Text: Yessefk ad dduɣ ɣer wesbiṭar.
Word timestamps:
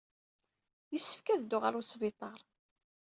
Yessefk 0.93 1.27
ad 1.29 1.39
dduɣ 1.43 1.61
ɣer 1.63 1.73
wesbiṭar. 1.77 2.39